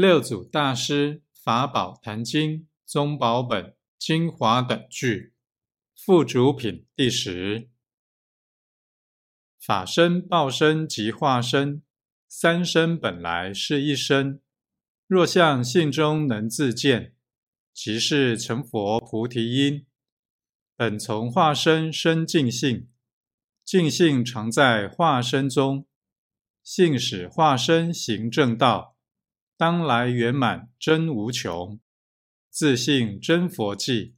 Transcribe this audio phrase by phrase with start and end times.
[0.00, 5.34] 六祖大师法宝坛经宗宝本精华等句
[5.94, 7.68] 附主品第十。
[9.60, 11.82] 法身、报身及化身
[12.26, 14.40] 三身本来是一身，
[15.06, 17.14] 若向性中能自见，
[17.74, 19.84] 即是成佛菩提因。
[20.76, 22.88] 本从化身生净性，
[23.66, 25.86] 净性常在化身中，
[26.62, 28.89] 性使化身行正道，
[29.60, 31.78] 当来圆满真无穷，
[32.48, 34.14] 自信真佛际，